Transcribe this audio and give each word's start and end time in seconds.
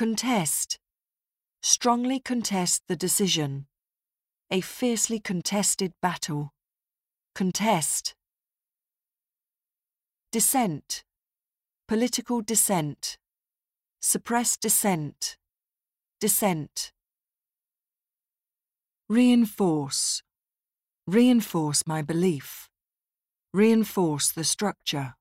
Contest. 0.00 0.78
Strongly 1.62 2.20
contest 2.20 2.84
the 2.88 2.96
decision. 2.96 3.66
A 4.50 4.62
fiercely 4.62 5.20
contested 5.20 5.92
battle. 6.00 6.54
Contest. 7.34 8.14
Dissent. 10.32 11.04
Political 11.86 12.40
dissent. 12.40 13.18
Suppress 14.00 14.56
dissent. 14.56 15.36
Dissent. 16.18 16.92
Reinforce. 19.10 20.22
Reinforce 21.06 21.86
my 21.86 22.00
belief. 22.00 22.70
Reinforce 23.52 24.32
the 24.32 24.44
structure. 24.44 25.12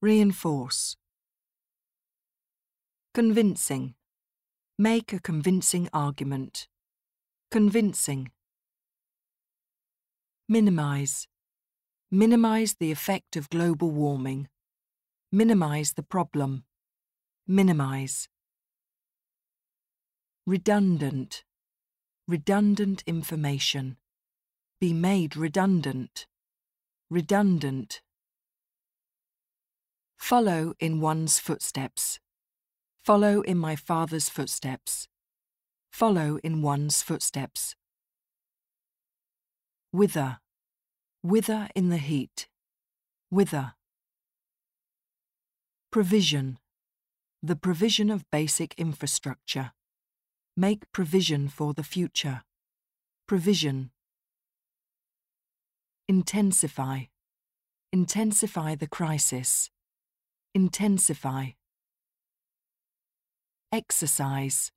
Reinforce. 0.00 0.96
Convincing. 3.14 3.94
Make 4.78 5.12
a 5.12 5.20
convincing 5.20 5.86
argument. 5.92 6.66
Convincing. 7.50 8.30
Minimize. 10.48 11.28
Minimize 12.10 12.76
the 12.80 12.90
effect 12.90 13.36
of 13.36 13.50
global 13.50 13.90
warming. 13.90 14.48
Minimize 15.30 15.92
the 15.92 16.02
problem. 16.02 16.64
Minimize. 17.46 18.30
Redundant. 20.46 21.44
Redundant 22.26 23.02
information. 23.06 23.98
Be 24.80 24.94
made 24.94 25.36
redundant. 25.36 26.26
Redundant. 27.10 28.00
Follow 30.16 30.72
in 30.80 30.98
one's 30.98 31.38
footsteps. 31.38 32.21
Follow 33.04 33.40
in 33.40 33.58
my 33.58 33.74
Father's 33.74 34.28
footsteps. 34.28 35.08
Follow 35.90 36.38
in 36.44 36.62
one's 36.62 37.02
footsteps. 37.02 37.74
Wither. 39.92 40.38
Wither 41.20 41.68
in 41.74 41.88
the 41.88 41.96
heat. 41.96 42.46
Wither. 43.28 43.74
Provision. 45.90 46.60
The 47.42 47.56
provision 47.56 48.08
of 48.08 48.30
basic 48.30 48.72
infrastructure. 48.78 49.72
Make 50.56 50.92
provision 50.92 51.48
for 51.48 51.74
the 51.74 51.82
future. 51.82 52.42
Provision. 53.26 53.90
Intensify. 56.08 57.06
Intensify 57.92 58.76
the 58.76 58.86
crisis. 58.86 59.70
Intensify. 60.54 61.50
Exercise. 63.74 64.70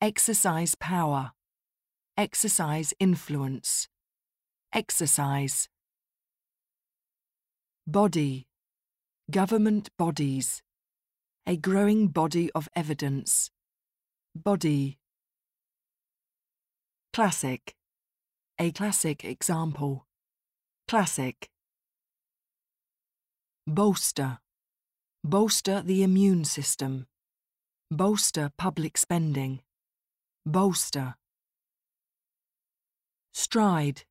Exercise 0.00 0.74
power. 0.74 1.30
Exercise 2.16 2.92
influence. 2.98 3.86
Exercise. 4.74 5.68
Body. 7.86 8.48
Government 9.30 9.90
bodies. 9.96 10.62
A 11.46 11.56
growing 11.56 12.08
body 12.08 12.50
of 12.56 12.68
evidence. 12.74 13.52
Body. 14.34 14.98
Classic. 17.12 17.72
A 18.58 18.72
classic 18.72 19.24
example. 19.24 20.06
Classic. 20.88 21.48
Bolster. 23.64 24.40
Bolster 25.22 25.82
the 25.82 26.02
immune 26.02 26.44
system. 26.44 27.06
Bolster 27.90 28.52
public 28.58 28.98
spending. 28.98 29.60
Bolster. 30.44 31.14
Stride. 33.32 34.02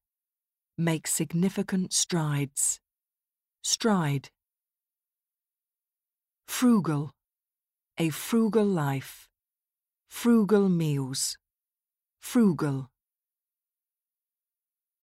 Make 0.79 1.05
significant 1.05 1.93
strides. 1.93 2.79
Stride. 3.63 4.29
Frugal. 6.47 7.11
A 7.99 8.09
frugal 8.09 8.65
life. 8.65 9.29
Frugal 10.09 10.69
meals. 10.69 11.37
Frugal. 12.19 12.89